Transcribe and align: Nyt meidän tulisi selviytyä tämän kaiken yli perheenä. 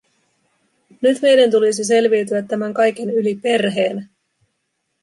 Nyt 1.01 1.21
meidän 1.21 1.51
tulisi 1.51 1.83
selviytyä 1.85 2.41
tämän 2.41 2.73
kaiken 2.73 3.09
yli 3.09 3.35
perheenä. 3.35 4.07